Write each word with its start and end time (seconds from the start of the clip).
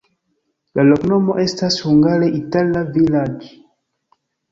La 0.77 0.85
loknomo 0.85 1.35
estas 1.43 1.77
hungare 1.89 2.29
itala-vilaĝ'. 2.39 3.47